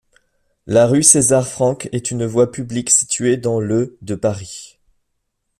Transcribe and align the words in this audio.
La 0.65 0.87
rue 0.87 1.03
César-Franck 1.03 1.87
est 1.91 2.09
une 2.09 2.25
voie 2.25 2.51
publique 2.51 2.89
située 2.89 3.37
dans 3.37 3.59
le 3.59 3.99
de 4.01 4.15
Paris. 4.15 4.79